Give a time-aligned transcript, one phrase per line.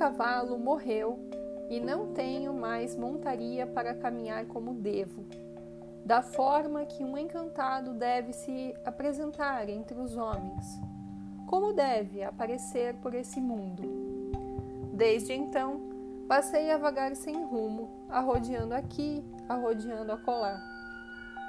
[0.00, 1.18] cavalo morreu
[1.68, 5.26] e não tenho mais montaria para caminhar como devo,
[6.06, 10.80] da forma que um encantado deve se apresentar entre os homens,
[11.46, 13.82] como deve aparecer por esse mundo.
[14.94, 15.82] Desde então,
[16.26, 20.58] passei a vagar sem rumo, arrodeando aqui, arrodeando acolá,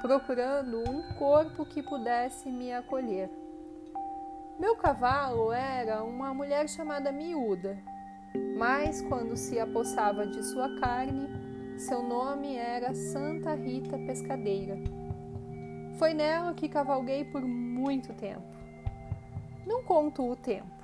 [0.02, 3.30] procurando um corpo que pudesse me acolher.
[4.58, 7.78] Meu cavalo era uma mulher chamada Miúda,
[8.56, 11.28] mas quando se apossava de sua carne,
[11.78, 14.76] seu nome era Santa Rita Pescadeira.
[15.98, 18.42] Foi nela que cavalguei por muito tempo.
[19.66, 20.82] Não conto o tempo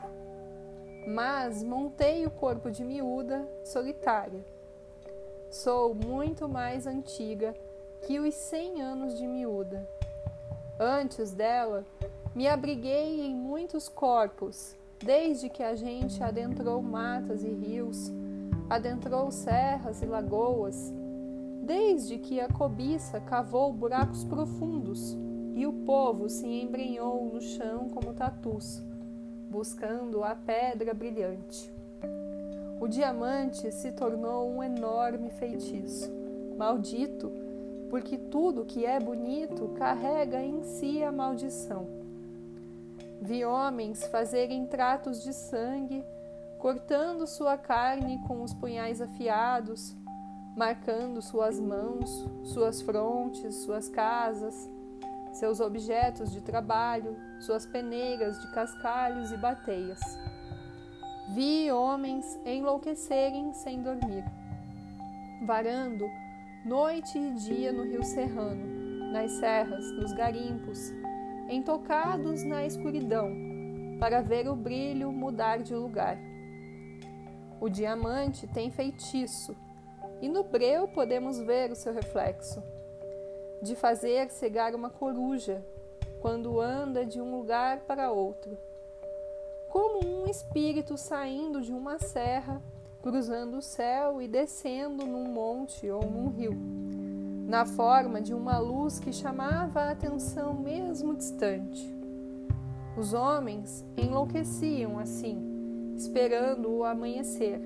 [1.09, 4.45] mas montei o corpo de miúda solitária.
[5.51, 7.55] Sou muito mais antiga
[8.02, 9.88] que os cem anos de miúda.
[10.79, 11.85] Antes dela,
[12.35, 18.13] me abriguei em muitos corpos, desde que a gente adentrou matas e rios,
[18.68, 20.93] adentrou serras e lagoas,
[21.63, 25.16] desde que a cobiça cavou buracos profundos
[25.54, 28.82] e o povo se embrenhou no chão como tatus
[29.49, 31.73] buscando a pedra brilhante.
[32.80, 36.10] O diamante se tornou um enorme feitiço,
[36.57, 37.32] maldito,
[37.91, 41.98] porque tudo que é bonito carrega em si a maldição.
[43.21, 46.05] Vi homens fazerem tratos de sangue,
[46.59, 49.97] cortando sua carne com os punhais afiados,
[50.57, 52.09] marcando suas mãos,
[52.45, 54.69] suas frontes, suas casas,
[55.33, 60.01] seus objetos de trabalho, suas peneiras de cascalhos e bateias.
[61.35, 64.25] Vi homens enlouquecerem sem dormir,
[65.47, 66.05] varando
[66.65, 70.93] noite e dia no rio Serrano, nas serras, nos garimpos,
[71.49, 73.32] entocados na escuridão,
[73.99, 76.19] para ver o brilho mudar de lugar.
[77.60, 79.56] O diamante tem feitiço,
[80.20, 82.62] e no breu podemos ver o seu reflexo
[83.62, 85.64] de fazer cegar uma coruja
[86.20, 88.56] quando anda de um lugar para outro,
[89.70, 92.62] como um espírito saindo de uma serra,
[93.03, 96.56] cruzando o céu e descendo num monte ou num rio,
[97.48, 101.97] na forma de uma luz que chamava a atenção mesmo distante.
[102.94, 107.59] Os homens enlouqueciam assim, esperando o amanhecer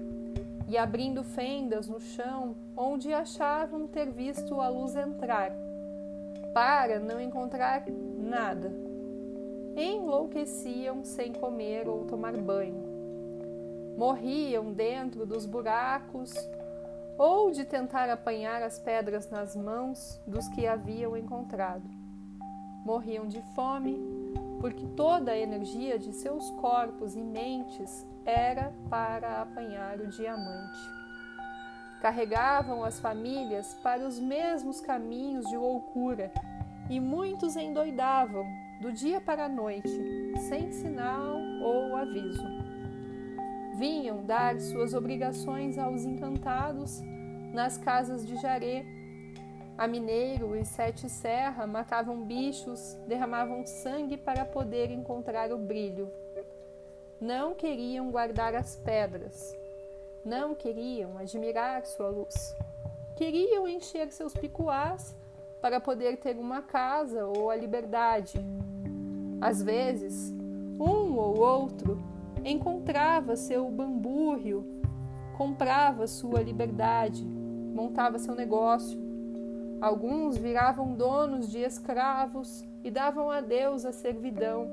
[0.69, 5.50] e abrindo fendas no chão onde achavam ter visto a luz entrar
[6.54, 8.72] para não encontrar nada.
[9.75, 12.84] Enlouqueciam sem comer ou tomar banho.
[13.97, 16.32] Morriam dentro dos buracos
[17.19, 21.89] ou de tentar apanhar as pedras nas mãos dos que haviam encontrado.
[22.84, 23.99] Morriam de fome,
[24.61, 31.03] porque toda a energia de seus corpos e mentes era para apanhar o diamante
[32.03, 36.33] carregavam as famílias para os mesmos caminhos de loucura
[36.91, 38.44] e muitos endoidavam
[38.81, 39.89] do dia para a noite,
[40.49, 42.72] sem sinal ou aviso.
[43.82, 47.00] Vinham dar suas obrigações aos encantados
[47.53, 48.87] nas casas de Jaré.
[49.76, 56.09] A Mineiro e Sete Serra matavam bichos, derramavam sangue para poder encontrar o brilho.
[57.20, 59.53] Não queriam guardar as pedras,
[60.25, 62.54] não queriam admirar sua luz.
[63.16, 65.12] Queriam encher seus picuás
[65.60, 68.38] para poder ter uma casa ou a liberdade.
[69.41, 70.32] Às vezes,
[70.78, 72.12] um ou outro
[72.44, 74.64] encontrava seu bambúrrio,
[75.36, 79.00] comprava sua liberdade, montava seu negócio.
[79.80, 84.69] Alguns viravam donos de escravos e davam a Deus a servidão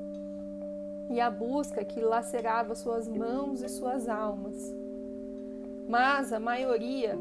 [1.10, 4.80] e a busca que lacerava suas mãos e suas almas
[5.90, 7.18] mas a maioria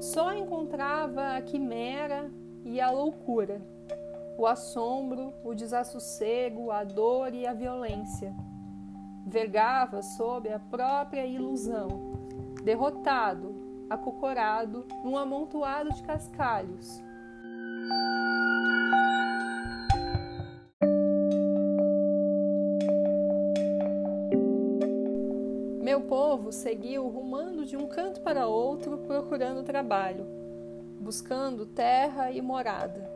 [0.00, 2.30] só encontrava a quimera
[2.64, 3.60] e a loucura,
[4.38, 8.34] o assombro, o desassossego, a dor e a violência.
[9.26, 12.14] Vergava sob a própria ilusão,
[12.62, 13.54] derrotado,
[13.90, 17.02] acocorado num amontoado de cascalhos,
[25.86, 30.26] Meu povo seguiu rumando de um canto para outro procurando trabalho,
[31.00, 33.08] buscando terra e morada,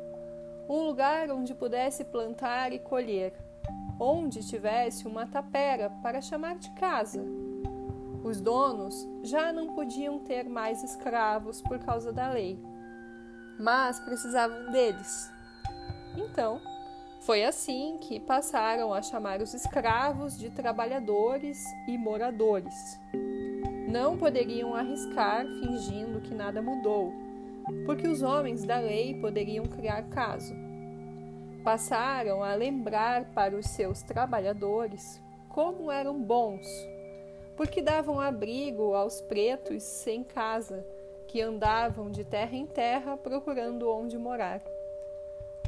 [0.68, 3.34] um lugar onde pudesse plantar e colher,
[4.00, 7.22] onde tivesse uma tapera para chamar de casa.
[8.24, 12.58] Os donos já não podiam ter mais escravos por causa da lei,
[13.58, 15.30] mas precisavam deles.
[16.16, 16.60] Então,
[17.20, 22.98] foi assim que passaram a chamar os escravos de trabalhadores e moradores.
[23.90, 27.12] não poderiam arriscar fingindo que nada mudou,
[27.84, 30.69] porque os homens da lei poderiam criar caso.
[31.64, 35.20] Passaram a lembrar para os seus trabalhadores
[35.50, 36.66] como eram bons,
[37.54, 40.86] porque davam abrigo aos pretos sem casa,
[41.28, 44.62] que andavam de terra em terra procurando onde morar.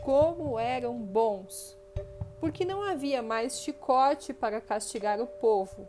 [0.02, 1.76] Como eram bons,
[2.40, 5.86] porque não havia mais chicote para castigar o povo.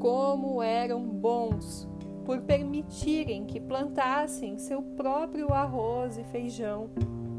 [0.00, 1.86] Como eram bons,
[2.26, 6.90] por permitirem que plantassem seu próprio arroz e feijão,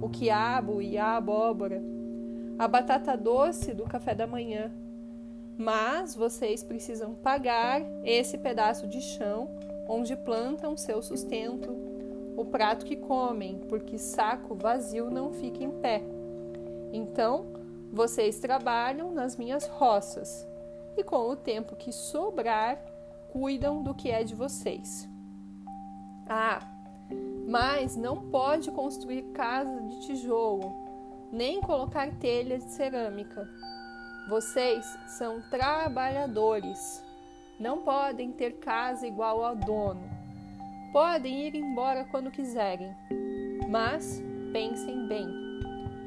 [0.01, 1.84] o quiabo e a abóbora,
[2.57, 4.72] a batata doce do café da manhã
[5.57, 9.50] mas vocês precisam pagar esse pedaço de chão
[9.88, 11.75] onde plantam seu sustento,
[12.38, 16.04] o prato que comem, porque saco vazio não fica em pé.
[16.94, 17.48] Então,
[17.92, 20.48] vocês trabalham nas minhas roças
[20.95, 22.80] e com o tempo que sobrar,
[23.32, 25.10] cuidam do que é de vocês.
[26.28, 26.62] Ah,
[27.48, 30.74] mas não pode construir casa de tijolo,
[31.32, 33.48] nem colocar telha de cerâmica
[34.28, 37.02] vocês são trabalhadores.
[37.58, 40.04] Não podem ter casa igual ao dono.
[40.92, 42.94] Podem ir embora quando quiserem.
[43.70, 44.22] Mas
[44.52, 45.30] pensem bem: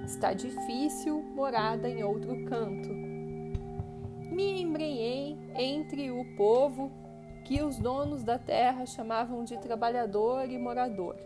[0.05, 2.91] está difícil morada em outro canto.
[4.31, 6.93] Me embrenhei entre o povo
[7.51, 11.17] que os donos da terra chamavam de trabalhador e morador.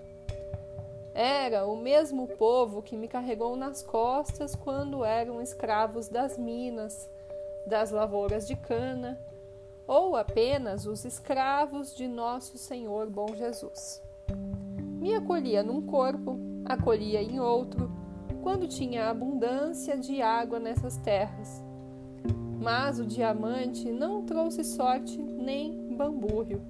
[1.13, 7.11] Era o mesmo povo que me carregou nas costas quando eram escravos das minas,
[7.67, 9.21] das lavouras de cana,
[9.87, 14.03] ou apenas os escravos de nosso Senhor Bom Jesus.
[14.99, 17.93] Me acolhia num corpo, acolhia em outro,
[18.43, 21.64] quando tinha abundância de água nessas terras.
[22.65, 26.61] Mas o diamante não trouxe sorte nem bambúrrio.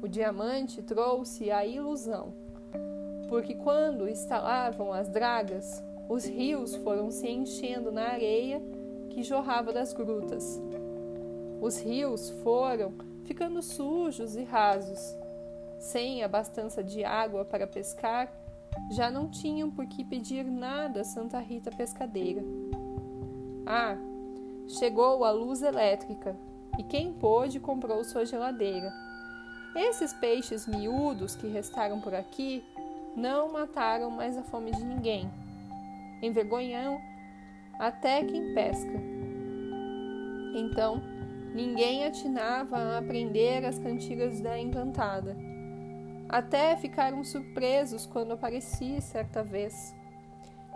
[0.00, 2.32] O diamante trouxe a ilusão
[3.28, 8.60] porque quando estalavam as dragas, os rios foram se enchendo na areia
[9.10, 10.60] que jorrava das grutas.
[11.60, 12.94] Os rios foram
[13.24, 14.98] ficando sujos e rasos.
[15.78, 18.32] Sem abastança de água para pescar,
[18.90, 22.42] já não tinham por que pedir nada a Santa Rita Pescadeira.
[23.66, 23.96] Ah,
[24.68, 26.36] chegou a luz elétrica
[26.78, 28.92] e quem pôde comprou sua geladeira.
[29.74, 32.62] Esses peixes miúdos que restaram por aqui
[33.16, 35.30] não mataram mais a fome de ninguém.
[36.22, 37.00] Envergonham
[37.78, 38.92] até quem pesca.
[40.54, 41.00] Então,
[41.54, 45.36] ninguém atinava a aprender as cantigas da encantada.
[46.28, 49.94] Até ficaram surpresos quando apareci certa vez.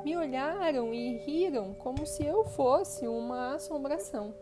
[0.05, 4.35] Me olharam e riram como se eu fosse uma assombração.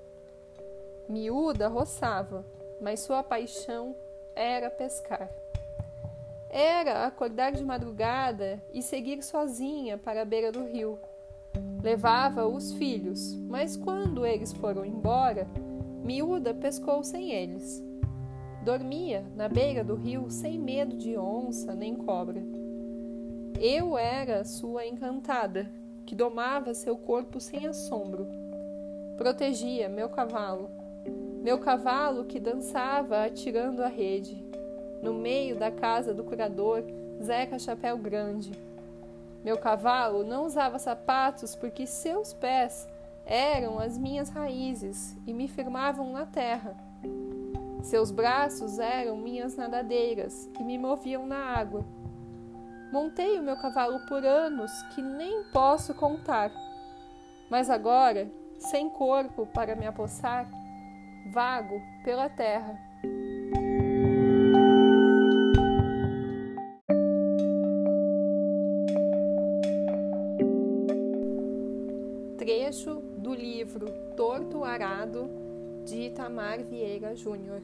[1.06, 2.46] Miúda roçava,
[2.80, 3.94] mas sua paixão
[4.34, 5.28] era pescar.
[6.48, 10.98] Era acordar de madrugada e seguir sozinha para a beira do rio.
[11.82, 15.46] Levava os filhos, mas quando eles foram embora,
[16.02, 17.84] Miúda pescou sem eles.
[18.64, 22.42] Dormia na beira do rio sem medo de onça nem cobra.
[23.58, 25.70] Eu era sua encantada,
[26.06, 28.26] que domava seu corpo sem assombro.
[29.16, 30.70] Protegia meu cavalo,
[31.42, 34.44] meu cavalo que dançava atirando a rede
[35.02, 36.84] no meio da casa do curador
[37.22, 38.52] Zeca Chapéu Grande.
[39.42, 42.86] Meu cavalo não usava sapatos porque seus pés
[43.24, 46.76] eram as minhas raízes e me firmavam na terra.
[47.82, 51.84] Seus braços eram minhas nadadeiras e me moviam na água.
[52.92, 56.50] Montei o meu cavalo por anos que nem posso contar,
[57.48, 60.48] mas agora, sem corpo para me apossar,
[61.32, 62.78] vago pela terra.
[72.70, 75.28] trecho do livro Torto Arado
[75.84, 77.60] de Itamar Vieira Júnior.